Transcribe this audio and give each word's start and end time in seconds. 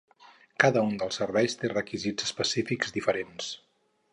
Cada 0.63 0.81
un 0.85 0.95
dels 1.01 1.19
serveis 1.21 1.57
té 1.61 1.71
requisits 1.73 2.27
específics 2.31 2.97
diferents. 2.99 3.53